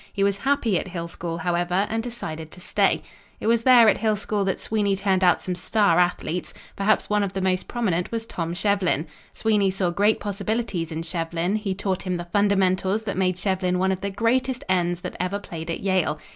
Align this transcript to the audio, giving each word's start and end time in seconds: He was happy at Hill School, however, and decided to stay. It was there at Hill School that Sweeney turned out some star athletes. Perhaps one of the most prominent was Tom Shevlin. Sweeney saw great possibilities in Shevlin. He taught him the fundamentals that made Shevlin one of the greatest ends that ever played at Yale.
He 0.11 0.23
was 0.23 0.39
happy 0.39 0.79
at 0.79 0.87
Hill 0.87 1.07
School, 1.07 1.37
however, 1.37 1.85
and 1.87 2.01
decided 2.01 2.49
to 2.53 2.59
stay. 2.59 3.03
It 3.39 3.45
was 3.45 3.61
there 3.61 3.87
at 3.87 3.99
Hill 3.99 4.15
School 4.15 4.43
that 4.45 4.59
Sweeney 4.59 4.95
turned 4.95 5.23
out 5.23 5.43
some 5.43 5.53
star 5.53 5.99
athletes. 5.99 6.55
Perhaps 6.75 7.07
one 7.07 7.21
of 7.21 7.33
the 7.33 7.39
most 7.39 7.67
prominent 7.67 8.11
was 8.11 8.25
Tom 8.25 8.55
Shevlin. 8.55 9.05
Sweeney 9.35 9.69
saw 9.69 9.91
great 9.91 10.19
possibilities 10.19 10.91
in 10.91 11.03
Shevlin. 11.03 11.55
He 11.55 11.75
taught 11.75 12.01
him 12.01 12.17
the 12.17 12.25
fundamentals 12.25 13.03
that 13.03 13.15
made 13.15 13.37
Shevlin 13.37 13.77
one 13.77 13.91
of 13.91 14.01
the 14.01 14.09
greatest 14.09 14.63
ends 14.67 15.01
that 15.01 15.15
ever 15.19 15.37
played 15.37 15.69
at 15.69 15.81
Yale. 15.81 16.17